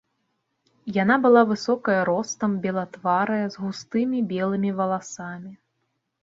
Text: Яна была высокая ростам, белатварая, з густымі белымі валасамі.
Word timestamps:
Яна 1.03 1.17
была 1.25 1.43
высокая 1.51 1.97
ростам, 2.09 2.55
белатварая, 2.63 3.45
з 3.57 3.63
густымі 3.67 4.23
белымі 4.33 4.71
валасамі. 4.81 5.53